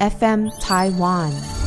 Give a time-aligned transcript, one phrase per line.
[0.00, 1.63] FM Taiwan。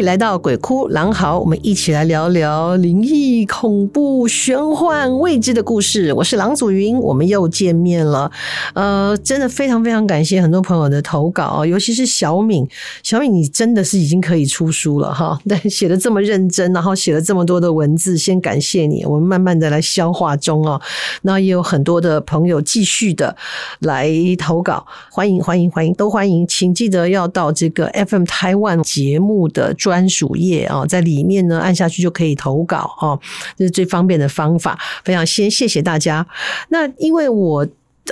[0.00, 6.12] 来到鬼哭狼嚎，我们一起来聊聊灵异、恐怖、玄幻、未知的故事。
[6.14, 8.30] 我是郎祖云，我们又见面了。
[8.74, 12.66] 呃，真的非常非常感谢很多朋友的投稿，尤其是小敏。
[13.02, 15.38] 小敏，你真的是已经可以出书了哈！
[15.46, 19.04] 但写的这么认真，然后写了这么多的文字，先感谢你。
[19.04, 20.80] 我们慢慢的来消化中哦。
[21.22, 23.36] 那也有很多的朋友继续的
[23.80, 33.18] 来投稿，欢迎欢迎欢迎，都欢迎，请记得要到这个 FM 台湾节目的专属页啊，在里面呢，按下去就可以投稿哦，
[33.56, 34.78] 这是最方便的方法。
[35.04, 36.24] 非常先谢谢大家。
[36.68, 37.66] 那因为我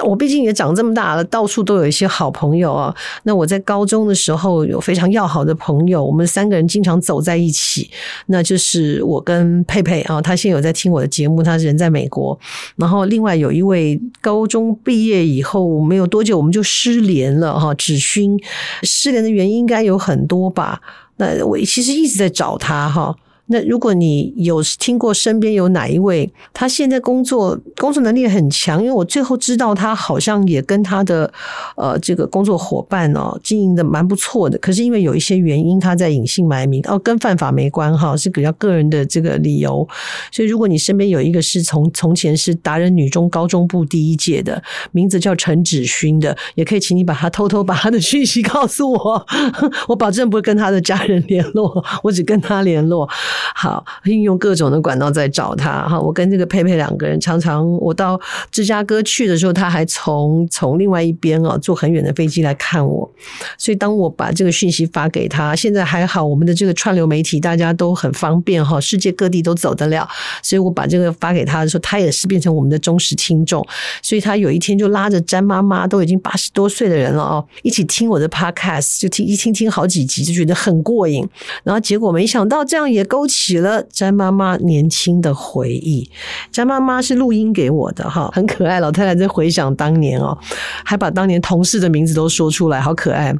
[0.04, 2.94] 我毕竟也长这么大了，到处都有一些好朋友啊。
[3.24, 7.88] 那我在高中的时候有非常要好的朋友，我们三个人经常走在一起。
[8.26, 12.38] 那就是我跟佩佩啊，他现在有在听我的节目，他人在美国。
[12.76, 17.74] 然后另外有一位高中毕业以后没有多久，我们就失联了哈。
[17.74, 18.38] 芷勋
[18.82, 20.80] 失联的原因应该有很多吧。
[21.20, 23.14] 那我其实一直在找他哈。
[23.53, 31.31] 那如果你有听过身边有哪一位，他现在工作工作能力很强，因为我最后知道他好像也跟他的
[31.77, 39.87] 呃这个工作伙伴哦经营的蛮不错的，可是因为有一些原因，他在隐姓埋名哦，跟犯法没关哈，是比较个人的这个理由。
[40.31, 44.62] 所以如果你身边有一个是从从前是达人女中高中部第一届的，
[44.93, 49.27] 名字叫陈芷勋的，也可以请你把他偷偷把他的讯息告诉我，
[49.89, 53.09] 我保证不会跟他的家人联络，我只跟他联络。
[53.55, 56.01] 好，运用各种的管道在找他哈。
[56.01, 58.21] 我跟这个佩佩两个人，常常我到
[58.51, 63.11] 芝加哥去的时候，他还从从另外一边啊坐很远的飞机来看我。
[63.56, 70.07] 所以当我把这个讯息发给他，现在还好，我们的这个串流媒体大家都很方便哈，世界各地都走得了。
[70.43, 73.67] 所以我把这个发给他的时候，他也是变成我们的忠实听众。
[74.03, 81.27] 所以他有一天就拉着詹妈妈，都已经八十多岁的人了哦，一起听我的 podcast，就听一听听好几集，就觉得很过瘾。
[81.65, 83.29] 然后结果没想到这样也勾。
[83.30, 86.10] 起了詹妈妈年轻的回忆，
[86.50, 88.80] 詹妈妈是录音给我的哈，很可爱。
[88.80, 90.36] 老太太在回想当年哦，
[90.84, 93.32] 还把当年同事的名字都说出来，好可爱。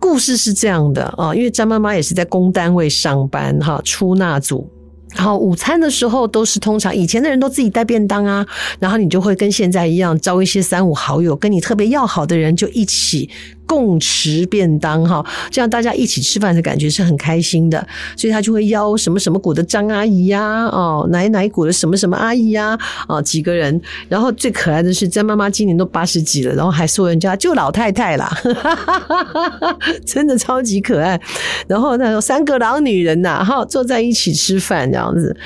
[0.00, 4.68] 故事是这样的啊，因为詹妈妈也是在公单位上班哈，出纳组。
[5.14, 8.46] 然后午餐的时候都是通常以前的人都自己带便当啊，
[8.78, 13.28] 然后你就会跟现在一样招一些三五好友，跟你特别要好的人就一起。
[13.68, 17.86] 共持便当哈，这样大家一起吃饭的感觉是很开心的，
[18.16, 22.76] 所以他就会邀什么什么股的张阿姨呀，哦，奶奶股的什么什么阿姨呀，
[23.06, 23.78] 啊，几个人。
[24.08, 28.26] 然后最可爱的是詹妈妈今年都八十几了，然后还说人家就老太太啦，
[28.56, 29.14] 哈哈
[29.60, 31.20] 哈，真的超级可爱。
[31.66, 35.36] 然后他说三个老女人呐，哈，坐在一起吃饭这样子，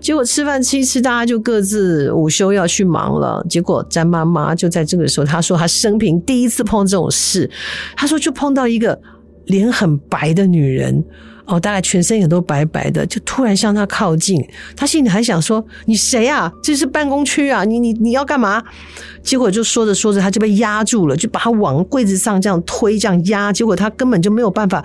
[0.00, 3.44] 结果吃饭吃一吃，大家就各自午休要去忙了。
[3.50, 7.50] 结果詹妈妈就在这个时候，她说她生平第一次碰这种事。
[7.96, 9.00] 他说：“就碰到一个
[9.46, 11.04] 脸很白的女人。”
[11.52, 14.42] 哦，大概全身也都白白的，就突然向他靠近。
[14.74, 16.50] 他心里还想说：“你谁啊？
[16.62, 17.62] 这是办公区啊！
[17.62, 18.64] 你你你要干嘛？”
[19.22, 23.52] 结果就说着说着，他就被压住了，就把他往柜子上这样推，这样压。
[23.52, 24.82] 结果他根本就没有办法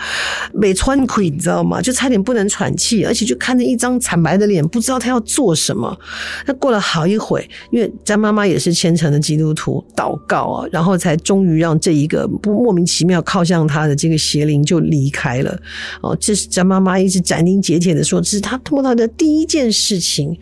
[0.53, 1.81] 没喘气，你知道吗？
[1.81, 5.97] 就差点不能喘气，而且就看着一张惨白的脸，不知道他要做什么。
[6.45, 15.57] 那过了好一会，因为詹妈妈也是虔诚的基督徒，祷告啊，然后才终于让这一个不莫名其妙靠向他的这个邪灵就离开了。
[16.01, 16.56] 哦，这是。
[16.57, 20.35] 詹妈妈一直斩钉截铁的说：“这是他碰到的第一件事情，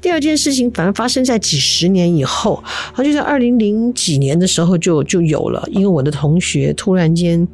[0.00, 5.62] 第二件事情反而发生在几十年以后，好就在二零零几年的时候就就有了。
[5.70, 7.46] 因为我的同学突然间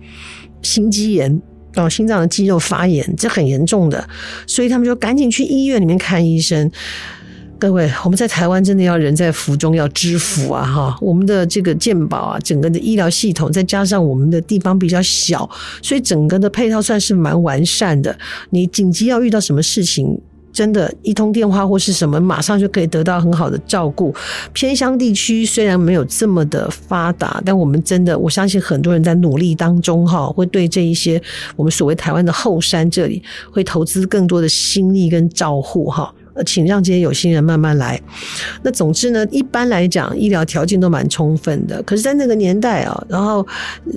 [0.63, 1.43] 心肌炎，
[1.75, 4.09] 哦，心脏的肌肉发炎，这很严重的，
[4.47, 6.71] 所以他们就赶紧去医院里面看医生。”
[7.65, 10.63] 各位，我们在台湾真的要人在福中要知福啊！
[10.67, 15.49] 哈，我们的这个健保啊，整个的医疗系统，再加上我们的地方比较小，
[15.81, 18.15] 所以整个的配套算是蛮完善的。
[18.51, 20.21] 你紧急要遇到什么事情，
[20.53, 24.15] 真的，一通电话或是什么，马上就可以得到很好的照顾。
[24.53, 31.19] 偏乡地区虽然没有这么的发达，但我们真的，我相信很多人在努力当中，哈，会对这一些
[31.57, 36.15] 我们所谓台湾的后山这里，会投资更多的心力跟照护，哈。
[36.45, 38.01] 请让这些有心人慢慢来。
[38.63, 41.83] 那总之呢，一般来讲，医疗条件都蛮充分的。
[41.83, 43.47] 可是，在那个年代啊，然后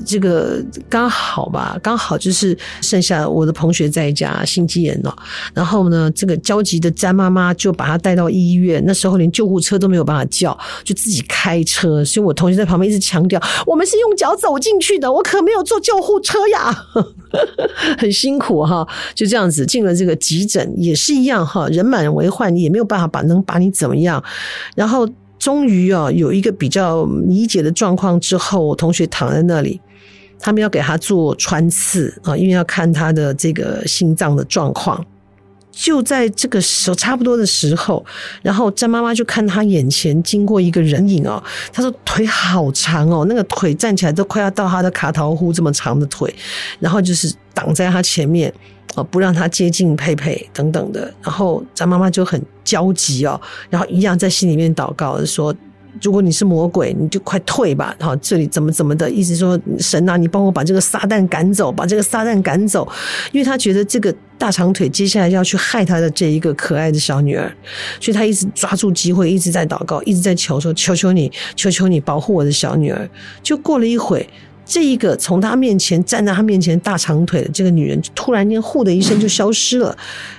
[0.06, 5.16] 这个刚好吧，刚好就是剩下我的同学在家心肌炎了。
[5.54, 8.84] 然后呢，这个焦急的詹妈妈就把他带到医院。
[8.86, 12.04] 那时候连救护车都没有办法叫，就自己开车。
[12.04, 16.86] 所以我同学在旁边一直强调：“我们是用脚走进去的，我可没有坐救护车呀。
[17.98, 24.24] ”很辛苦哈，就这样子进了这个急诊，也是一样哈，人满为患，也没有办法把能把你怎么样。
[24.76, 25.08] 然后
[25.40, 29.80] 终于啊，有一个比较理解的状况之后，我同学躺在那里，
[30.40, 35.06] 他们要给他做穿刺啊，因为要看他的这个心脏的状况。
[35.80, 38.04] 就在这个时候，差不多的时候，
[38.42, 46.34] 然后詹妈妈就看他眼前经过一个人影哦，他说腿好长哦，那个腿站起来都快要到他的卡桃呼这么长的腿，
[46.80, 48.52] 然后就是挡在他前面
[48.98, 53.40] 哦，不让他接近佩佩等等的，然后咱妈妈就很焦急哦，
[53.70, 55.56] 然后一样在心里面祷告说。
[56.00, 57.96] 如果你是魔鬼，你就快退吧！
[57.98, 62.88] 然后这里怎么怎么的，意思说神啊，你帮我把这个撒旦赶走，把这个撒旦赶走，
[63.32, 67.52] 因为他觉得这个大长腿接下来要去害他的这一个可爱的小女儿，
[68.00, 73.10] 所以他一直抓住机会，一直在祷告，一直在求说：求求你，求求你保护我的小女儿。
[73.42, 74.30] 就过了一会，
[74.68, 79.98] 这一个从他面前站在他面前大长腿的这个女人，突然间呼的一声就消失了，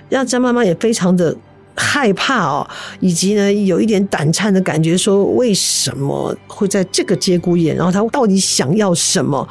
[0.09, 1.37] 让詹妈妈也非常的。
[1.81, 7.77] 害怕哦，以及呢，有一点胆颤的感觉，说为什么会在这个节骨眼？
[7.77, 9.49] 然后他到底想要什么？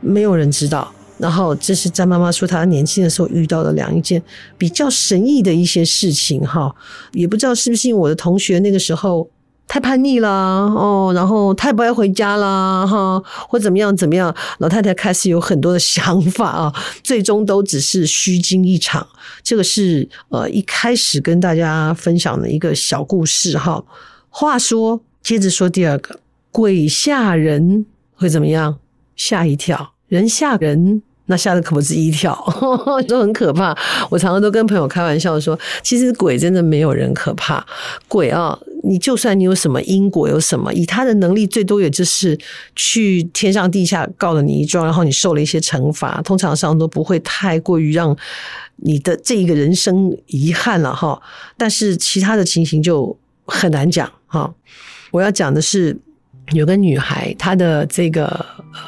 [0.00, 0.90] 没有人知道。
[1.18, 4.22] 然后这是詹妈妈说，她年轻的时候遇到的两一件
[4.56, 6.74] 比较神异的一些事情哈，
[7.12, 9.28] 也不知道是不是因为我的同学那个时候。
[9.68, 16.74] 太叛逆了哦，然后太不爱回家了哈，或怎么样怎么样，老太太开始有很多的想法啊，
[17.04, 19.06] 最终都只是虚惊一场。
[19.42, 23.84] 这个是呃一开始跟大家分享的一个小故事哈。
[24.30, 26.18] 话说，接着说第二个，
[26.50, 27.84] 鬼吓人
[28.14, 28.78] 会怎么样？
[29.14, 31.02] 吓一跳，人吓人。
[31.30, 32.34] 那吓得可不止一跳，
[33.06, 33.76] 都很可怕。
[34.08, 37.62] 我常常都跟朋友开玩笑说，其实鬼真的没有人可怕。
[38.08, 42.38] 鬼啊，你就算你有什么因果，有什么，以他的能力，最多也就是
[42.74, 48.16] 去天上地下告了你一状，然后你受了一些惩罚，通常上都不会太过于让
[48.76, 51.20] 你的这一个人生遗憾了哈。
[51.56, 54.54] 但是其他的情形就很难讲哈。
[55.10, 55.96] 我要讲的是。
[56.52, 58.24] 有个女孩，她的这个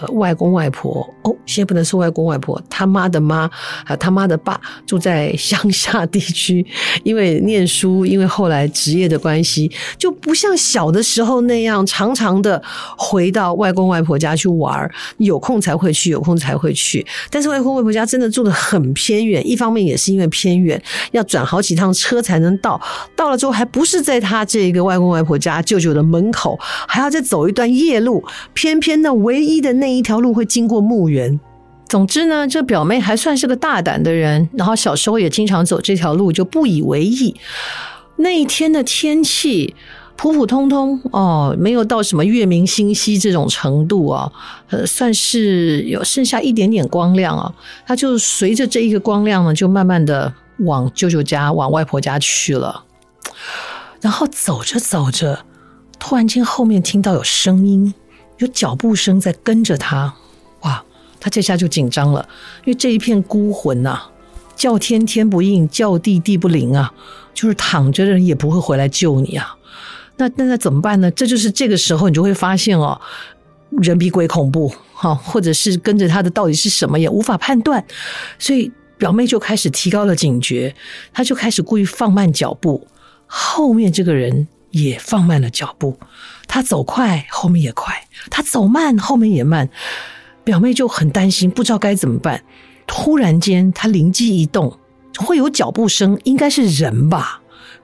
[0.01, 3.51] 呃外公外婆哦，现在不能说外公外婆，他妈的妈
[3.85, 6.65] 还有他妈的爸住在乡下地区，
[7.03, 12.63] 因为念书，因为后来职业的关系，就不像小的时候那样常常的
[12.97, 14.89] 回到外公外婆家去玩，
[15.19, 17.05] 有空才会去，有空才会去。
[17.31, 20.81] 但是外公外婆家真的住的很偏远，一方面也是因为偏远，
[21.11, 22.81] 要转好几趟车才能到，
[23.17, 28.23] 到了之后还不是在他这个外公外婆家舅舅的门口，还要再走一段夜路，
[28.55, 31.40] 偏偏那唯一的那一条路会经过墓园。
[31.91, 37.35] 总之呢，这表妹还算是个大胆的人，然后小时候也经常走这条路，就不以为意。
[38.19, 39.75] 那一天的天气
[40.15, 44.31] 普普通通哦，没有到什么月明星稀这种程度啊，
[44.69, 47.53] 呃，算是有剩下一点点光亮啊。
[47.85, 52.85] 他就随着这一个光亮呢，就慢慢的往舅舅家、往外婆家去了。
[54.01, 55.45] 然后走着走着。
[55.99, 57.93] 突然间，后面听到有声音，
[58.39, 60.15] 有脚步声在跟着他。
[61.21, 62.27] 他这下就紧张了，
[62.65, 64.11] 因为这一片孤魂呐、啊，
[64.57, 66.93] 叫天天不应，叫地地不灵啊，
[67.35, 69.55] 就是躺着的人也不会回来救你啊。
[70.17, 71.11] 那那那怎么办呢？
[71.11, 73.01] 这就是这个时候，你就会发现哦，
[73.83, 77.85] 人比鬼恐怖哈，或者是跟着他的到底是什么也无法判断。
[78.39, 80.75] 所以表妹就开始提高了警觉，
[81.13, 82.87] 她就开始故意放慢脚步，
[83.27, 84.49] 后面这个人。
[84.73, 85.99] 也放慢了脚步，
[86.47, 87.93] 他走快，后面也快；
[88.31, 89.69] 他走慢，后面也慢。
[90.45, 92.43] 表妹就很担心，不知道该怎么办。
[92.87, 94.79] 突然间，她灵机一动，
[95.19, 97.41] 会有脚步声，应该是人吧？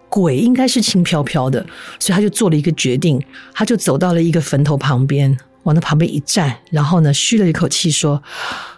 [0.09, 1.65] 鬼应该是轻飘飘的，
[1.99, 3.23] 所以她就做了一个决定，
[3.53, 8.23] 她就走到了一个坟头旁边，往那旁边一站，然后呢，嘘了一口气说：“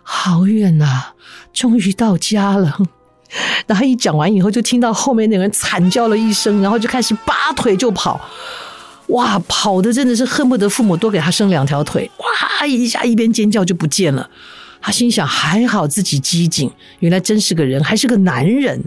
[0.03, 1.15] 好远啊，
[1.53, 2.79] 终于到家了。
[3.69, 8.19] ”然后一讲完以后，就听到后面那个人惨叫了一声，然后就开始拔腿就跑，
[9.09, 14.29] 哇，跑的真的是恨不得父母多给他生两条腿，哇一下一边尖叫就不见了。
[14.81, 18.83] 他心想还好自己机警，原来真是个人，还是个男人。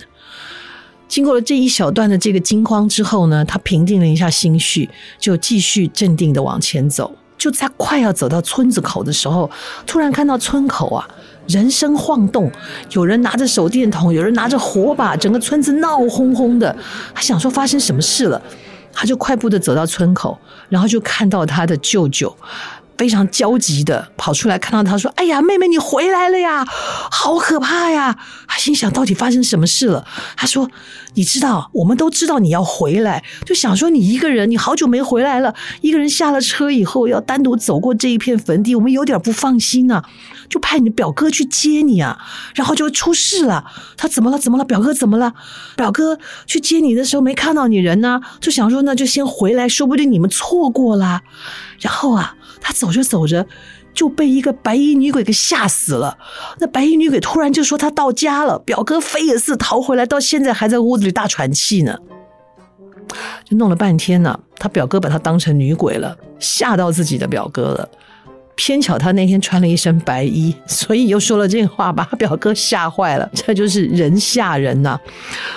[1.08, 7.14] 经过了这一小段的这个惊慌之后呢，他平定了一下心绪，就继续镇定的往前走。
[7.38, 9.50] 就在快要走到村子口的时候，
[9.86, 11.08] 突然看到村口啊。
[11.48, 12.50] 人声晃动，
[12.92, 16.74] 有人拿着手电筒，有人拿着火把，整个村子闹哄哄的。
[17.16, 18.40] 他想说发生什么事了，
[18.94, 22.36] 他就快步的走到村口，然后就看到他的舅舅。
[22.98, 26.64] 非常焦急的跑出来，看到他说：“哎呀，妹妹你回来了呀，
[27.10, 28.16] 好可怕呀！”
[28.48, 30.06] 他心想到底发生什么事了？
[30.38, 30.70] 他说
[31.16, 40.04] ：“你知道，我们都知道你要回来，就想说你一个人，你好久没回来了，一个人下了车以后要单独走过这一片坟地，我们有点不放心呐，
[40.52, 42.20] 就派你的表哥去接你啊，
[42.54, 43.66] 然后就出事了。
[43.98, 44.38] 他怎么了？
[44.38, 44.64] 怎么了？
[44.64, 45.34] 表哥怎么了？
[45.76, 51.22] 表哥去接你的时候没看到你人呢，就想说那就先回来，说不定你们错过了。
[51.80, 53.48] 然后啊。”他走着走着，
[53.92, 56.16] 就被一个白衣女鬼给吓死了。
[56.60, 61.98] 那白衣女鬼突然就说他到家了，表哥飞也似逃回来，到现在还在屋子里大喘气呢。
[63.44, 67.90] 就弄了半天呢，他表哥把他当成女鬼了，吓到自己的表哥了。
[68.64, 73.28] 偏巧他那天穿了一身白衣， 所以又说了这话，把他表哥吓坏了。
[73.34, 75.00] 这就是人吓人呐、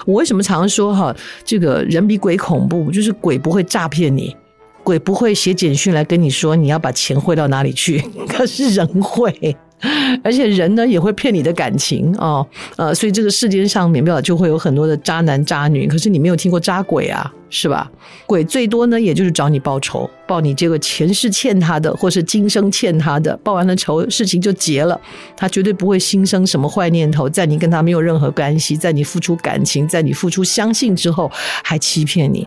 [0.06, 4.34] 我为什么常说哈，这个人比鬼恐怖，就是鬼不会诈骗你。
[4.82, 9.54] 鬼不会写简讯来跟你说你要把钱汇到哪里去， 可是人会，
[10.25, 17.91] 而且人呢也会骗你的感情哦，呃，所以这个世界上免不了就会有很多的渣男渣女，可是你没有听过渣鬼啊，是吧？
[18.26, 24.99] 鬼最多呢，也就是找你报仇，报你这个前世欠他的，或是今生欠他的，报完了仇，事情就结了，
[25.37, 31.31] 他绝对不会心生什么坏念头，在你跟他没有任何关系，在你付出感情，在你付出相信之后，
[31.62, 32.47] 还欺骗你。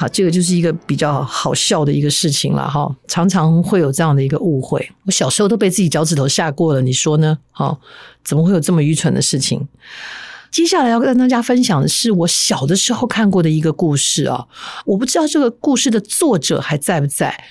[0.00, 4.90] 好，这个就是一个比较好笑的一个事情了哈，常常会有这样的一个误会。
[5.04, 7.36] 我小时候都被自己脚趾头吓过了，你说呢？
[7.50, 7.78] 好，
[8.24, 9.68] 怎么会有这么愚蠢的事情？
[10.50, 14.46] 接下来要跟大家分享的是我小的时候看过的一个故事啊，
[14.86, 17.44] 我不知道这个故事的作者还在不在。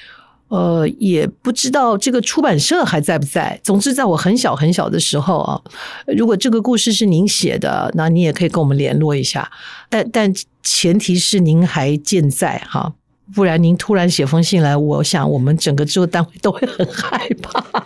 [0.48, 3.62] 呃，也不知道这个出版社还在不在。
[3.64, 5.62] 总之，在我很小很小的时候啊，
[6.08, 9.48] 如果这个故事是您写的，那你也可以跟我们联络一下。
[9.92, 12.94] 但但前提是您还健在哈，
[13.34, 17.64] 不然您突然写封信来，我想我们整个制作单位都会很害怕。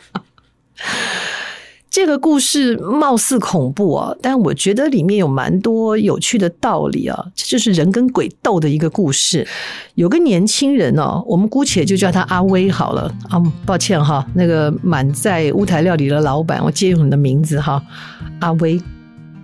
[1.90, 7.26] 这个故事貌似恐怖啊，但我觉得里面有蛮多有趣的道理啊。
[7.36, 9.48] 这就是人跟鬼斗的一个故事。
[9.94, 13.40] 有个年轻人哦，我们姑且就叫他阿威好了啊。
[13.64, 17.80] 抱歉哈，那个满载乌台料理的老板，我借用你的名字哈，
[18.40, 18.82] 阿威。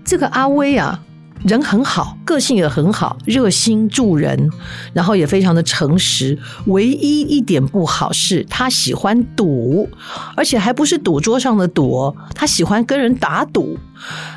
[0.03, 0.99] 这个阿威啊。
[1.47, 4.49] 人很好，个性也很好，热心助人，
[4.93, 6.37] 然后也非常的诚实。
[6.65, 9.89] 唯一一点不好是他喜欢赌，
[10.35, 13.77] 而且还不是赌桌上的赌，他喜欢跟人打赌。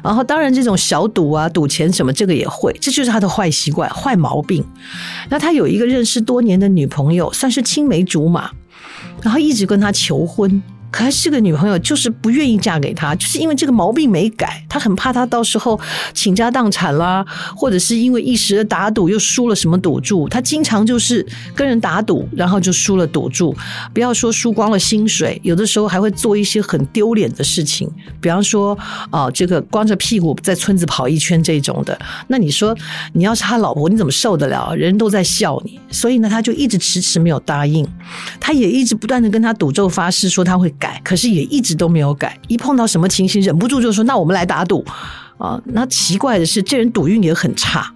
[0.03, 4.65] 然后当然这种小赌啊，赌钱什么这个也会，这就是他的坏习惯、坏毛病。
[5.29, 8.51] 那他有一个认识多年的女朋友，算是青梅竹马，
[9.23, 10.63] 然后一直跟他求婚。
[10.93, 15.81] 可是这个女朋友就是不愿意嫁给他，就是因为这个毛病没改，他很怕他到时候
[16.13, 17.25] 倾家荡产啦，
[17.57, 23.57] 或者是因为一时的打赌又输了什么赌注，他经常就是跟人打赌，然后就输了赌注。
[23.95, 31.99] 不要说输光了薪水，有的时候还会做一些很丢脸的事情，比方说啊、这个光着屁股在村子跑一圈这种的。
[32.29, 32.77] 那你说
[33.15, 34.75] 你要是他老婆，你怎么受得了？
[34.77, 37.89] 人都在笑你，所以呢，他就一直迟迟没有答应，
[38.39, 40.71] 他也一直不断的跟他赌咒发誓说他会。
[40.83, 42.37] 改，可是也一直都没有改。
[42.49, 44.85] 一碰到什么情形，忍不住就说：“那我们来打赌
[45.39, 47.95] 啊！”那奇怪的是，这人赌运也很差。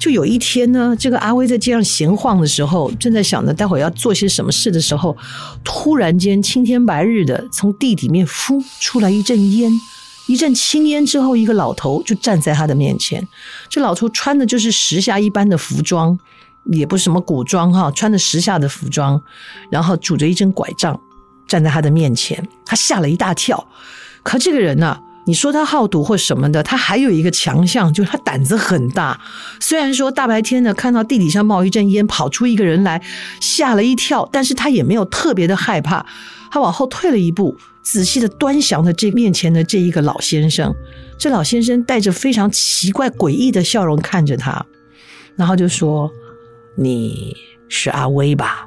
[0.00, 5.16] 就有一天呢，这个阿威在街上闲晃的时候，正在想着待会要做些什么事的时候，
[5.62, 9.70] 突然间青天白日的，从地里面呼出来一阵烟，
[10.26, 13.26] 一阵青烟之后，一个老头就站在他的面前。
[13.68, 16.16] 这老头穿的就是时下一般的服装，
[16.72, 19.20] 也不是什么古装哈，穿的时下的服装，
[19.70, 21.00] 然后拄着一根拐杖。
[21.48, 23.66] 站在他的面前，他吓了一大跳。
[24.22, 29.18] 可这个人呢、你说他好赌或什么的，他还有一个强项，就是他胆子很大。
[29.58, 33.02] 虽然说大白天的看到地底下冒一阵烟，跑出一个人来，
[33.40, 36.04] 吓了一跳，但是他也没有特别的害怕。
[36.50, 40.74] 他往后退了一步，仔细的端详着这面前的这一个老先生。
[41.18, 44.64] 这老先生带着非常奇怪诡异的笑容看着他，
[45.36, 46.10] 然后就说
[46.76, 47.36] ：“你
[47.68, 48.66] 是阿威吧？”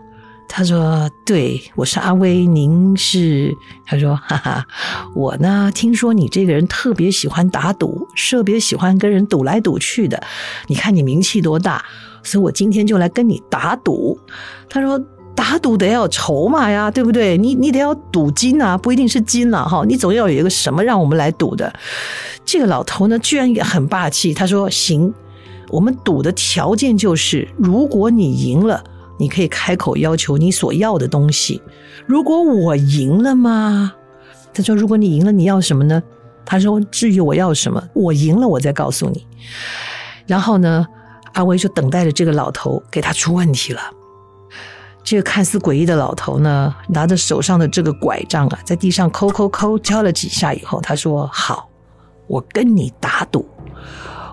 [0.53, 3.55] 他说：“对，我是阿威，您是？”
[3.87, 4.67] 他说：“哈哈，
[5.15, 10.21] 我呢，听说你这个人特别喜欢打赌，特别喜欢跟人赌来赌去的。
[10.67, 11.81] 你看你名气多大，
[12.21, 14.19] 所以我今天就来跟你打赌。”
[14.67, 15.01] 他说
[15.33, 17.37] ：“打赌得要筹码呀，对不对？
[17.37, 21.73] 你你得要赌金啊，不一定是金了哈，你总要有一个什么让我们来赌的。”
[22.43, 24.33] 这个老头呢，居然也很霸气。
[24.33, 25.13] 他说：“行，
[25.69, 28.83] 我们赌的条件就是，如果你赢了。”
[29.21, 31.61] 你可以开口要求你所要的东西。
[32.07, 33.93] 如果我赢了吗？
[34.53, 36.01] 他说：“如果你赢了，你要什么呢？”
[36.43, 39.25] 他说：“至于我要什么，我赢了我再告诉你。”
[40.27, 40.85] 然后呢，
[41.33, 43.79] 阿威就等待着这个老头给他出问题了。
[45.03, 51.69] 这个看似诡异的老头呢，拿着手上的这个拐杖啊，在地上抠抠抠敲了几下以后，他说：“好，
[52.27, 53.47] 我跟你打赌，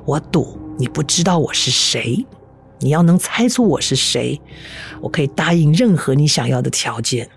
[0.04, 2.26] 我赌你不知道我是谁，
[2.81, 4.41] 你要能猜出我是谁，
[5.01, 7.29] 我可以答应任何你想要的条件。”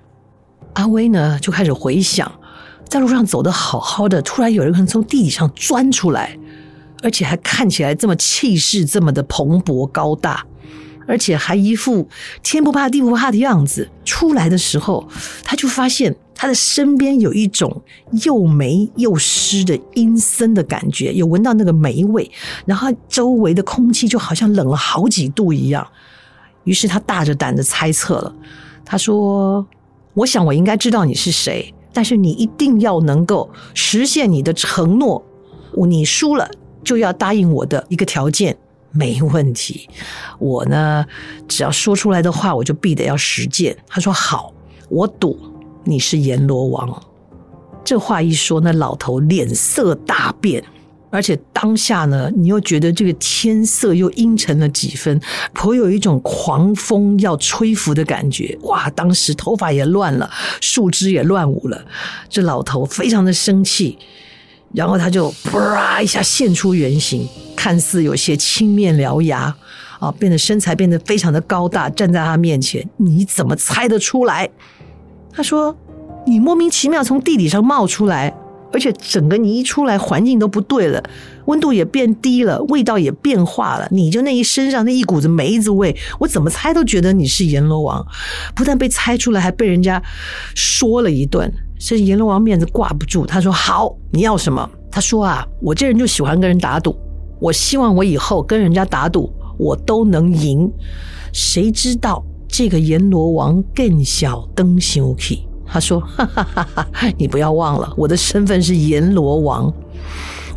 [0.73, 2.31] 阿威呢，就开始回想，
[2.87, 6.37] 在路上走得好好的，突然有人从地底上钻出来，
[7.03, 10.45] 而且还看起来这么气势这么的蓬勃高大。
[11.07, 12.07] 而且还一副
[12.41, 13.89] 天不怕地不怕的样子。
[14.05, 15.09] 出来的时候，
[15.43, 17.83] 他就发现他的身边有一种
[18.23, 22.31] 又霉又湿的阴森的感觉，有闻到那个霉味，
[22.65, 25.87] 然后周围的空气就好像冷了好几度一样。
[26.63, 28.35] 于是他大着胆子猜测了，
[28.83, 29.63] 他说
[30.15, 35.23] ：“我想我应该知道你是谁，但是你一定要能够实现你的承诺。
[35.87, 36.49] 你输了
[36.83, 38.57] 就要答应我的一个条件。”
[38.89, 39.87] 没问题，
[40.39, 41.05] 我呢，
[41.47, 43.77] 只要说出来的话，我就必得要实践。
[43.87, 44.51] 他说好，
[44.89, 45.37] 我赌
[45.83, 47.03] 你是阎罗王。
[47.83, 50.63] 这话一说，那老头脸色大变，
[51.09, 55.19] 而且当下呢，你又觉得这个天色又阴沉了几分，
[55.53, 58.57] 颇有一种狂风要吹拂的感觉。
[58.61, 60.29] 哇，当时头发也乱了，
[60.61, 61.83] 树枝也乱舞了。
[62.29, 63.97] 这老头非常的生气。
[64.73, 69.53] 然后他就啪一下现出原形，看似有些青面獠牙，
[69.99, 74.49] 啊，变得身材变得非常的高大，站在他面前，你怎么猜得出来？
[75.33, 75.75] 他说
[76.27, 78.35] ：“你莫名其妙从地底上冒出来，
[78.73, 81.03] 而且整个你一出来，环境都不对了，
[81.45, 88.05] 温度也变低了，味道也变化了，你就那一身上那一股子梅子味，我怎么猜都觉得你是阎罗王。
[88.55, 90.01] 不但被猜出来，还被人家
[90.55, 91.51] 说了一顿。”
[91.83, 96.95] 是阎罗王面子挂不住，他说：“好，你要什么？”他说：“啊，我这人就喜欢跟人打赌，
[97.39, 100.71] 我希望我以后跟人家打赌，我都能赢。
[101.33, 105.47] 谁知道这个阎罗王更小登修气？
[105.65, 109.73] 他说：‘哈哈哈哈，你不要忘了，我的身份是阎罗王。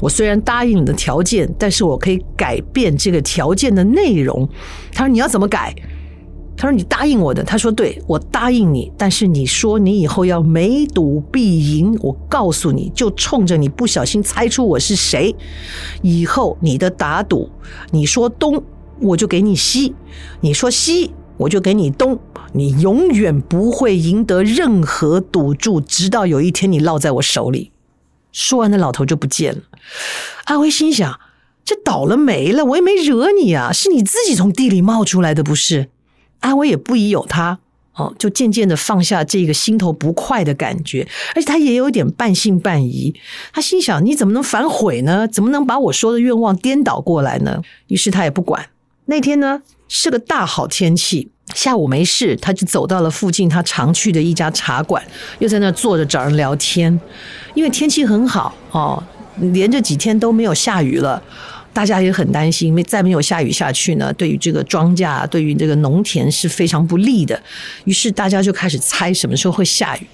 [0.00, 4.46] 我虽然答应你的条件，但是我可以改变这个条件的内容。’
[4.92, 5.72] 他说：‘你要怎么改？’”
[6.56, 11.96] 他说：“你答应我的。”他说：“对，我答应你，但是你说你以后要每赌必赢。
[12.00, 15.34] 我告诉你，就冲着你不小心猜出我是谁，
[16.02, 17.48] 以后你的打赌，
[17.90, 18.62] 你说东，
[19.00, 19.92] 我就给你西；
[20.40, 22.18] 你说西，我就给你东。
[22.52, 27.72] 你永远不会赢得任何赌注，直到有一天你落在我手里。”
[28.32, 29.62] 说完，那老头就不见了。
[30.44, 31.20] 阿威心想：
[31.64, 35.88] 这倒了霉了，我也没惹你啊，是你自己从地里冒出来的，不是？
[36.40, 37.60] 阿威也不疑有他，
[37.94, 43.14] 哦，就渐渐的放下这个心头不快的感觉，而且他也有点半信半疑。
[43.52, 45.26] 他心想：你怎么能反悔呢？
[45.28, 47.62] 怎么能把我说的愿望颠倒过来呢？
[47.86, 48.68] 于是他也不管。
[49.06, 55.02] 那天呢，是个大好天气，下午没事，他就走到了附近他常去的一家茶馆，
[55.38, 56.98] 又在那坐着找人聊天。
[57.54, 59.02] 因为天气很好哦，
[59.38, 61.22] 连着几天都没有下雨了。
[61.72, 67.40] 大家也很担心，因为再没有下雨下去呢，对于这个庄稼，对于这个农田是非常不利的。
[67.84, 70.06] 于是大家就开始猜什么时候会下雨。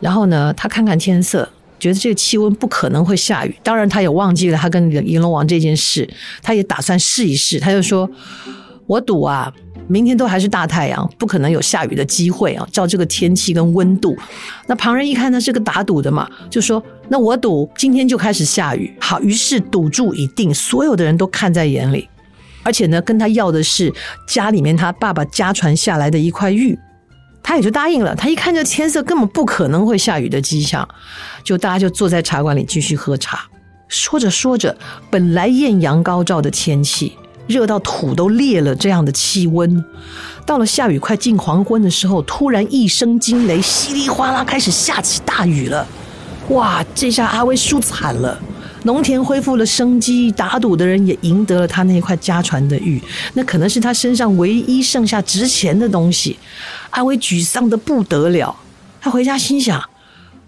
[0.00, 3.54] 然后呢，他看看天色，觉得这个气温不可能会下雨。
[3.62, 6.08] 当然，他也忘记了他跟银龙王这件事，
[6.42, 7.58] 他也打算试一试。
[7.60, 8.08] 他就说
[8.86, 9.52] ：“我赌啊。”
[9.88, 12.66] 明天都还是大太阳，不可能有下雨的机会啊！
[12.72, 14.18] 照这个天气跟温度，
[14.66, 22.08] 那旁人一看他是个打赌的嘛，就说：“那我赌今天就开始下雨。”好，于是赌注已定，所有的人都看在眼里，
[22.64, 23.92] 而且呢，跟他要的是
[24.26, 26.76] 家里面他爸爸家传下来的一块玉，
[27.46, 28.12] 他也就答应了。
[28.16, 30.86] 他一看这天色根本不可能会下雨的迹象，
[31.44, 33.46] 就大家就坐在茶馆里继续喝茶。
[33.86, 34.76] 说着说着，
[35.08, 37.16] 本来艳阳高照的天气。
[37.46, 39.84] 热到土都裂了，这样的气温，
[40.44, 45.86] 到了下雨快近黄昏的时候，突然一声惊雷，稀里哗啦开始下起大雨了。
[46.48, 48.36] 哇，这下阿威输惨了，
[48.86, 53.02] 农田恢复了生机，打赌的人也赢得了他那块家传的玉，
[53.34, 56.38] 那可能是他身上唯一剩下值钱的东西。
[56.90, 58.54] 阿威沮丧的不得了，
[59.00, 59.82] 他回家心想：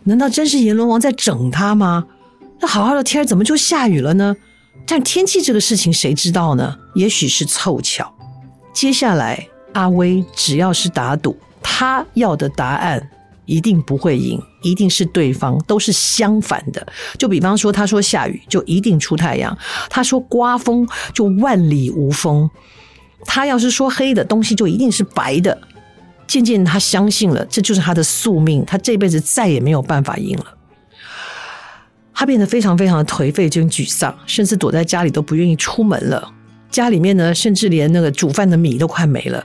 [0.05, 2.07] 难道真是阎罗王在整他吗？
[2.61, 4.37] 那好好的天怎么就下雨了呢？
[4.87, 6.77] 但天气这个事情谁知道呢？
[6.95, 8.15] 也许是凑巧。
[8.73, 13.11] 接下来阿威只要是打赌，他要的答案
[13.49, 16.87] 一定不会赢，一定是对方都是相反的。
[17.19, 19.57] 就比方说，他说下雨就一定出太阳；
[19.89, 22.47] 他说刮风就万里无风；
[23.25, 25.57] 他要是说黑的东西就一定是白的。
[26.27, 30.45] 渐渐他相信了，这就是他的宿命，他这辈子再也没有办法赢了。
[32.13, 36.31] 他变得非常非常的颓废，就沮丧，甚至躲在家里都不愿意出门了。
[36.71, 39.43] 家里面呢，甚至连那个煮饭的米都快没了。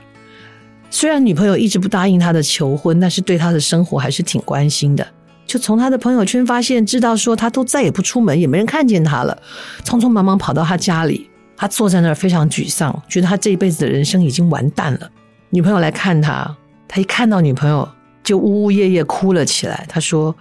[0.94, 5.04] 虽然女朋友一直不答应他的求婚，但是对他的生活还是挺关心的。
[5.44, 9.36] 就从他的朋友圈发现，知道说他都再也不出门，也没人看见他了。
[9.82, 15.10] 匆匆忙忙跑到他家里，他坐在那儿非常沮丧，觉得他这一辈子的人生已经完蛋了。
[15.50, 17.88] 女朋友来看他，他一看到女朋友
[18.22, 19.84] 就呜呜咽咽哭了起来。
[19.88, 20.32] 他说。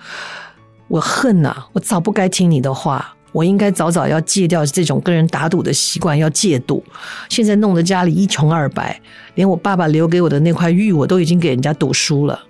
[0.90, 6.82] 我恨呐、我早不该听你的话，我应该早早要戒掉这种跟人打赌的习惯，要戒赌。
[7.28, 9.02] 现在弄得家里一穷二白，
[9.36, 12.42] 连我爸爸留给我的那块玉我都已经给人家赌输了。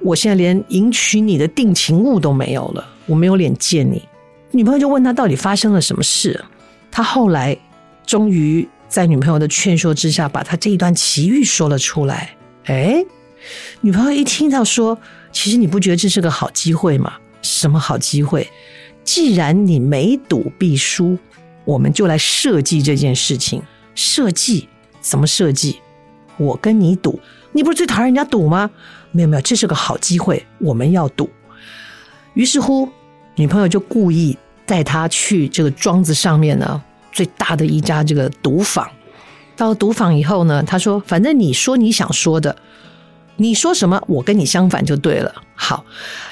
[0.00, 4.02] 我现在连迎娶你的定情物都没有了，我没有脸见你。
[4.50, 6.44] 女朋友就问他到底发生了什么事，
[6.90, 7.56] 他后来
[8.04, 12.34] 终于在女朋友的劝说之下，把他这一段奇遇说了出来。
[12.64, 13.04] 哎，
[13.80, 14.98] 女朋友一听到说，
[15.30, 17.12] 其实你不觉得这是个好机会吗？
[17.42, 18.48] 什么好机会？
[19.12, 21.18] 既然你每赌必输，
[21.64, 23.60] 我们就来设计这件事情。
[23.96, 24.68] 设计？
[25.00, 25.80] 怎么设计？
[26.36, 27.18] 我跟你赌，
[27.50, 28.70] 你不是最讨厌人家赌吗？
[29.10, 31.28] 没有没有，这是个好机会，我们要赌。
[32.34, 32.88] 于是乎，
[33.34, 38.88] 女朋友就故意带他去这个庄子上面呢，最大的一家这个赌坊。
[39.56, 42.56] 到了赌坊以后呢，他说：“反正你说你想说的。”
[43.40, 45.34] 你说什么，我跟你相反就对了。
[45.54, 45.82] 好，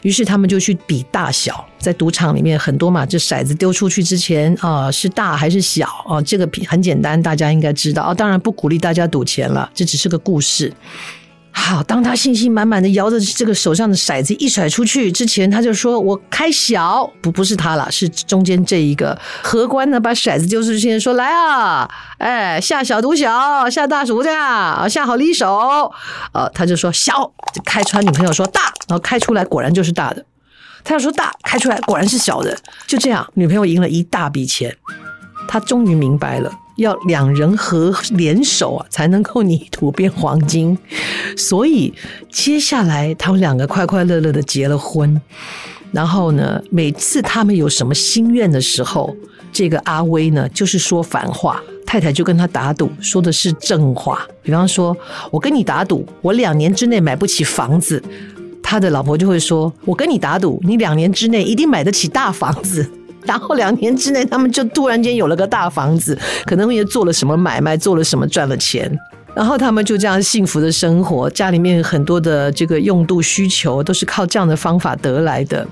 [0.03, 8.15] 于是他们就去比大小，在赌场里面很多嘛，这骰子丢出去之前啊、是大还是小啊、这个很简单，大家应该知道啊、哦。
[8.15, 10.73] 当然不鼓励大家赌钱了，这只是个故事。
[11.61, 25.93] 好，当他信心满满的摇着这个手上的骰子一甩出去之前，他就说：“我开小。”不，不是他了，是中间这一个荷官呢，把骰子丢出去，说：“来啊，哎，下小赌小，下大赌大，下好离手。”
[26.33, 27.33] 呃，他就说小，
[27.67, 28.03] 开出来。
[28.03, 30.25] 女朋友说大，然后开出来果然就是大的。
[30.85, 32.57] 他要说大，开出来果然是小的。
[32.87, 34.75] 就这样，女朋友赢了一大笔钱。
[35.47, 36.51] 他终于明白了。
[36.79, 40.77] 要两人合联手啊，才能够泥土变黄金。
[41.37, 41.93] 所以
[42.31, 45.21] 接下来他们两个快快乐乐的结了婚。
[45.91, 49.15] 然后呢，每次他们有什么心愿的时候，
[49.51, 54.27] 这个阿威呢就是说反话，太太就跟他打赌，说的是正话。
[54.43, 54.97] 比方说，
[55.31, 58.03] 我跟你打赌，我两年之内买不起房子，
[58.63, 62.89] 他的老婆就会说，我跟你打赌，你两年之内一定买得起大房子。
[63.29, 68.91] 然后两年之内，他们就突然间有了个大房子，可能也做了什么买卖，做了什么赚了钱，
[69.35, 71.29] 然后他们就这样幸福的生活。
[71.29, 75.69] 家里面很多的这个用度需求都是靠这样的方法得来的。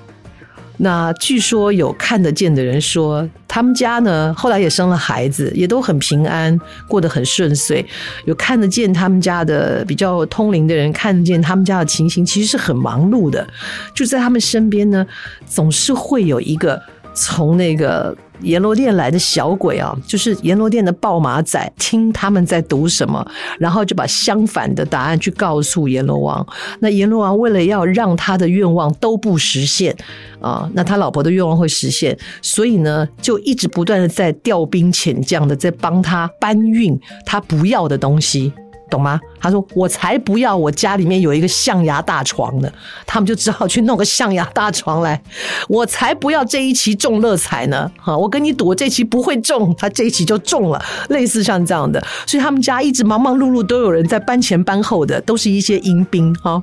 [0.78, 7.82] 那据说有看得见的人说，他们家呢后来也生了孩子，也都很平安，过得很顺遂。
[8.26, 13.48] 有看得见他们家的比较通灵的人，看得见他们家的情形，其实是很忙碌的。
[13.94, 15.06] 就在他们身边呢，
[15.46, 16.82] 总是会有一个。
[17.16, 23.26] 从那个阎罗殿来的小鬼啊，就是阎罗殿的报马仔，听他们在读什么，
[23.58, 26.46] 然后就把相反的答案去告诉阎罗王。
[26.80, 29.96] 那阎罗王为了要让他的愿望都不实现
[30.40, 38.52] 啊，那他老婆的愿望会实现，所以呢，就一直不断的在调兵遣将的在帮他搬运他不要的东西。
[38.88, 39.20] 懂吗？
[39.40, 42.70] 他说：“我才不要，我家里面有一个象牙大床呢。”
[43.04, 45.20] 他们就只好去弄个象牙大床来。
[45.68, 47.90] 我才不要这一期中乐彩呢！
[47.98, 50.80] 哈，我跟你赌，这期不会中，他这一期就中了。
[51.08, 56.62] 类似像这样的，所以他们家一直忙忙碌碌，都有人在搬前搬后的，都是一些阴兵哈。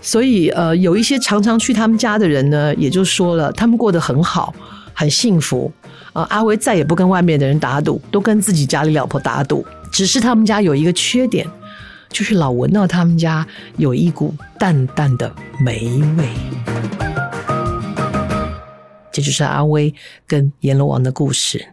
[0.00, 4.54] 所以呃，有一些常常去他们家的人呢，也就说了，他们过得很好，
[4.94, 5.70] 很幸福
[6.12, 6.26] 啊。
[6.30, 9.64] 阿威再也不跟外面的人打赌，都跟自己家里老婆打赌。
[9.92, 11.46] 只是他们家有一个缺点，
[12.08, 16.28] 就是老闻到他们家有一股淡淡的霉味。
[19.12, 19.94] 这就是阿威
[20.26, 21.68] 跟阎罗王的故事。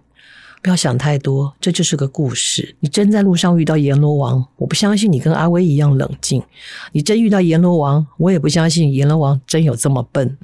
[0.62, 2.76] 不要想太多，这就是个故事。
[2.82, 6.44] 你真在路上遇到阎罗王，我不相信你跟阿威一样冷静。
[6.92, 10.38] 你真遇到阎罗王，我也不相信阎罗王真有这么笨。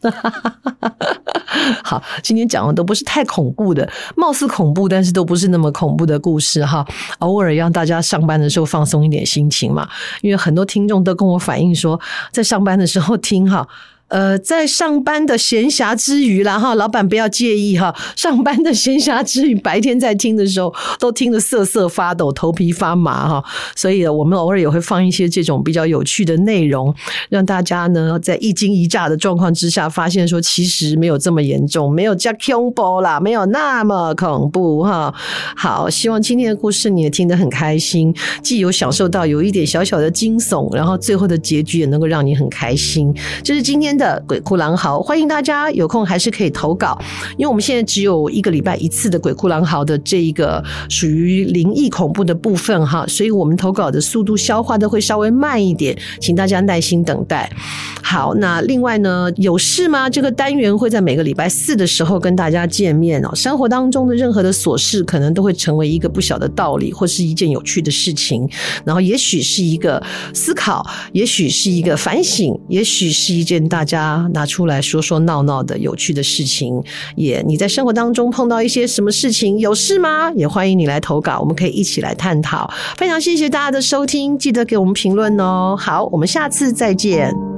[1.82, 6.86] 好，今天讲的都不是太恐怖的，貌似恐怖，但是都不是那么恐怖的故事哈。
[7.18, 9.88] 偶尔让大家上班的时候放松一点心情嘛，
[10.22, 12.00] 因为很多听众都跟我反映说，
[12.32, 13.66] 在上班的时候听哈。
[14.08, 17.94] 呃，在上班的闲暇之余啦，哈，老板不要介意哈。
[18.16, 23.44] 上班的闲暇之余，白天在听的时候，都听得瑟瑟发抖、头皮发麻哈。
[23.76, 26.94] 所以，我们偶尔也会放一些这种比较有趣的内容，
[27.28, 35.14] 让大家呢在一惊一乍的状况之下，发现说其实没有这么严重，没有加恐怖啦，没有那么恐怖哈。
[35.54, 43.14] 好，希望今天的故事你也听得很开心，既有享受到有一点小小的惊悚，然后最后的结局也能够让你很开心。
[43.44, 43.97] 就是今天。
[43.98, 46.98] 的鬼哭狼嚎，欢迎大家有空还是可以投稿，
[47.36, 57.50] 因为我们现在只有一个礼拜一次的鬼哭狼嚎的这一个属于灵异恐怖的部分哈，所以我们投稿的速度消化的会稍微慢一点，请大家耐心等待。
[58.02, 60.08] 好，那另外呢，有事吗？
[60.08, 63.34] 这个单元会在每个礼拜四的时候跟大家见面哦。
[63.34, 68.48] 生活当中的任何的琐事，可能都会成为一个不小的道理，或是一件有趣的事情，
[68.84, 76.82] 然后也许是一个思考，也许是一个反省，也许是一件大家拿出来说说闹闹的有趣的事情。
[77.16, 80.30] 也你在生活当中碰到一些什么事情，有事吗？
[80.36, 82.70] 也欢迎你来投稿，我们可以一起来探讨。
[82.96, 85.74] 非常谢谢大家的收听，记得给我们评论哦。
[85.78, 87.57] 好，我们下次再见。